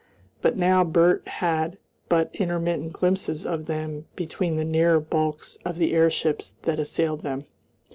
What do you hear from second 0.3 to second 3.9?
But now Bert had but intermittent glimpses of